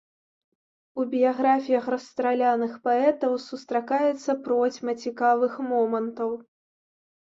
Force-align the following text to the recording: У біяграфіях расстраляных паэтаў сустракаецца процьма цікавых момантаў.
У 1.03 1.05
біяграфіях 1.11 1.85
расстраляных 1.95 2.73
паэтаў 2.89 3.39
сустракаецца 3.47 4.31
процьма 4.51 5.01
цікавых 5.07 5.65
момантаў. 5.73 6.39